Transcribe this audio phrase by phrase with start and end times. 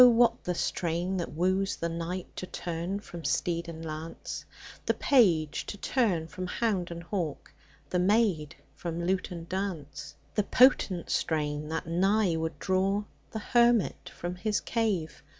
[0.09, 4.43] what the strain that woos the knight To turn from steed and lance,
[4.87, 7.53] The page to turn from hound and hawk,
[7.91, 14.09] The maid from lute and dance; The potent strain, that nigh would draw The hermit
[14.09, 15.21] from his cave.